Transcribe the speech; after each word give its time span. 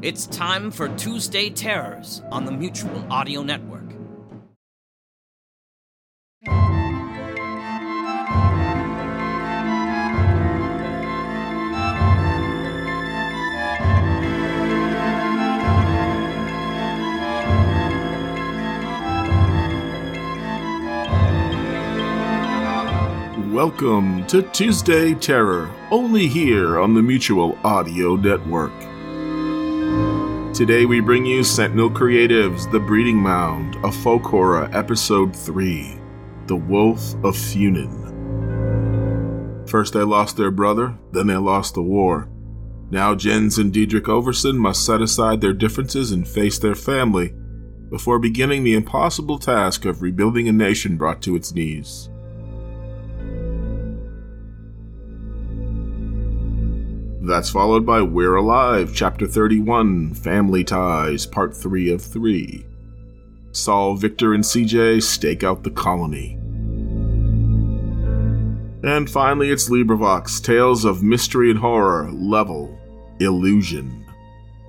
It's 0.00 0.28
time 0.28 0.70
for 0.70 0.88
Tuesday 0.90 1.50
Terrors 1.50 2.22
on 2.30 2.44
the 2.44 2.52
Mutual 2.52 3.04
Audio 3.10 3.42
Network. 3.42 3.82
Welcome 23.52 24.24
to 24.28 24.42
Tuesday 24.52 25.14
Terror, 25.14 25.68
only 25.90 26.28
here 26.28 26.78
on 26.78 26.94
the 26.94 27.02
Mutual 27.02 27.58
Audio 27.64 28.14
Network. 28.14 28.70
Today 30.58 30.86
we 30.86 30.98
bring 30.98 31.24
you 31.24 31.44
Sentinel 31.44 31.88
Creatives' 31.88 32.68
The 32.72 32.80
Breeding 32.80 33.16
Mound, 33.16 33.76
a 33.84 33.92
folk 33.92 34.24
horror 34.24 34.68
episode 34.72 35.36
3 35.36 35.96
The 36.48 36.56
Wolf 36.56 37.14
of 37.22 37.36
Funen. 37.36 37.94
First 39.70 39.92
they 39.92 40.02
lost 40.02 40.36
their 40.36 40.50
brother, 40.50 40.98
then 41.12 41.28
they 41.28 41.36
lost 41.36 41.74
the 41.74 41.82
war. 41.84 42.28
Now 42.90 43.14
Jens 43.14 43.58
and 43.58 43.72
Diedrich 43.72 44.06
Overson 44.06 44.56
must 44.56 44.84
set 44.84 45.00
aside 45.00 45.40
their 45.40 45.52
differences 45.52 46.10
and 46.10 46.26
face 46.26 46.58
their 46.58 46.74
family 46.74 47.32
before 47.88 48.18
beginning 48.18 48.64
the 48.64 48.74
impossible 48.74 49.38
task 49.38 49.84
of 49.84 50.02
rebuilding 50.02 50.48
a 50.48 50.52
nation 50.52 50.96
brought 50.96 51.22
to 51.22 51.36
its 51.36 51.54
knees. 51.54 52.10
That's 57.28 57.50
followed 57.50 57.84
by 57.84 58.00
We're 58.00 58.36
Alive, 58.36 58.92
Chapter 58.94 59.26
31, 59.26 60.14
Family 60.14 60.64
Ties, 60.64 61.26
Part 61.26 61.54
3 61.54 61.92
of 61.92 62.00
3. 62.00 62.64
Saul, 63.52 63.96
Victor, 63.96 64.32
and 64.32 64.42
CJ 64.42 65.02
stake 65.02 65.44
out 65.44 65.62
the 65.62 65.70
colony. 65.70 66.38
And 68.82 69.10
finally, 69.10 69.50
it's 69.50 69.68
LibriVox, 69.68 70.42
Tales 70.42 70.86
of 70.86 71.02
Mystery 71.02 71.50
and 71.50 71.58
Horror, 71.58 72.10
Level, 72.12 72.80
Illusion. 73.20 74.06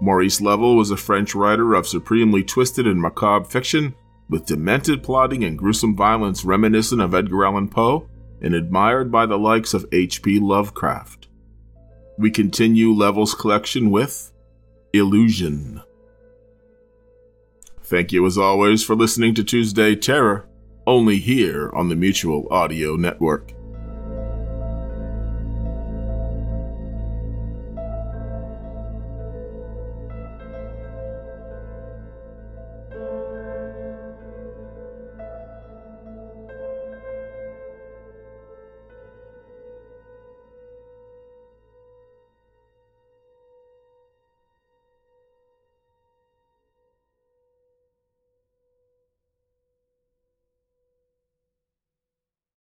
Maurice 0.00 0.40
Level 0.40 0.78
was 0.78 0.90
a 0.90 0.96
French 0.96 1.34
writer 1.34 1.74
of 1.74 1.86
supremely 1.86 2.42
twisted 2.42 2.86
and 2.86 2.98
macabre 2.98 3.44
fiction, 3.44 3.94
with 4.30 4.46
demented 4.46 5.02
plotting 5.02 5.44
and 5.44 5.58
gruesome 5.58 5.94
violence 5.94 6.42
reminiscent 6.42 7.02
of 7.02 7.14
Edgar 7.14 7.44
Allan 7.44 7.68
Poe, 7.68 8.08
and 8.40 8.54
admired 8.54 9.12
by 9.12 9.26
the 9.26 9.38
likes 9.38 9.74
of 9.74 9.84
H.P. 9.92 10.38
Lovecraft 10.40 11.28
we 12.18 12.30
continue 12.30 12.92
Level's 12.92 13.34
collection 13.34 13.90
with 13.90 14.32
Illusion. 14.92 15.82
Thank 17.82 18.12
you 18.12 18.26
as 18.26 18.38
always 18.38 18.82
for 18.82 18.96
listening 18.96 19.34
to 19.34 19.44
Tuesday 19.44 19.94
Terror, 19.94 20.48
only 20.86 21.18
here 21.18 21.70
on 21.74 21.88
the 21.88 21.96
Mutual 21.96 22.48
Audio 22.50 22.96
Network. 22.96 23.52